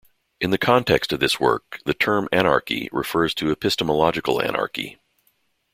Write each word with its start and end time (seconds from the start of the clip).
In 0.39 0.49
the 0.49 0.57
context 0.57 1.13
of 1.13 1.19
this 1.19 1.39
work, 1.39 1.79
the 1.85 1.93
term 1.93 2.27
anarchy 2.31 2.89
refers 2.91 3.35
to 3.35 3.51
epistemological 3.51 4.41
anarchy. 4.41 4.97